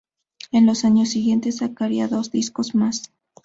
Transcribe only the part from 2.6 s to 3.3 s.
más.